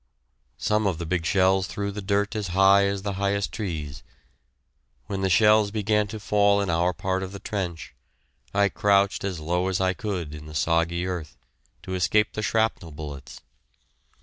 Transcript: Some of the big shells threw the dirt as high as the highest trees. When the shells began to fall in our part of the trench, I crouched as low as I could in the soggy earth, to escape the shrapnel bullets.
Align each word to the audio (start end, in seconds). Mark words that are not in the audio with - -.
Some 0.57 0.87
of 0.87 0.97
the 0.97 1.05
big 1.05 1.27
shells 1.27 1.67
threw 1.67 1.91
the 1.91 2.01
dirt 2.01 2.35
as 2.35 2.47
high 2.57 2.87
as 2.87 3.03
the 3.03 3.13
highest 3.21 3.51
trees. 3.53 4.01
When 5.05 5.21
the 5.21 5.29
shells 5.29 5.69
began 5.69 6.07
to 6.07 6.19
fall 6.19 6.59
in 6.59 6.71
our 6.71 6.91
part 6.91 7.21
of 7.21 7.33
the 7.33 7.39
trench, 7.39 7.93
I 8.51 8.67
crouched 8.69 9.23
as 9.23 9.39
low 9.39 9.67
as 9.67 9.79
I 9.79 9.93
could 9.93 10.33
in 10.33 10.47
the 10.47 10.55
soggy 10.55 11.05
earth, 11.05 11.37
to 11.83 11.93
escape 11.93 12.33
the 12.33 12.41
shrapnel 12.41 12.89
bullets. 12.93 13.41